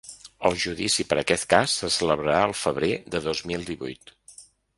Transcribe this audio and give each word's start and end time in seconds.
El 0.49 0.55
judici 0.61 1.03
per 1.11 1.17
aquest 1.23 1.45
cas 1.51 1.75
se 1.81 1.89
celebrarà 1.97 2.39
al 2.47 2.55
febrer 2.63 2.91
de 3.17 3.23
dos 3.29 3.45
mil 3.53 3.69
divuit. 3.71 4.17